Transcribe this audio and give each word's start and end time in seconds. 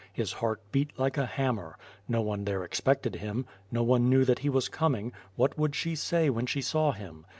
His 0.11 0.31
heart 0.33 0.63
beat 0.71 0.97
like 0.97 1.19
a 1.19 1.27
hammer. 1.27 1.77
No 2.07 2.23
one 2.23 2.43
there 2.45 2.63
expected 2.63 3.17
him; 3.17 3.45
no 3.71 3.83
one 3.83 4.09
knew 4.09 4.25
that 4.25 4.39
he 4.39 4.49
was 4.49 4.67
coming; 4.67 5.13
what 5.35 5.59
would 5.59 5.75
she 5.75 5.93
say 5.93 6.27
when 6.27 6.47
she 6.47 6.61
saw 6.63 6.91
him? 6.91 7.27